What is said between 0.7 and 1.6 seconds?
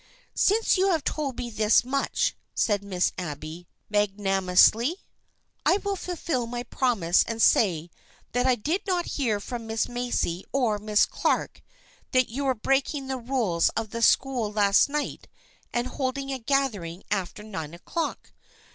you have told me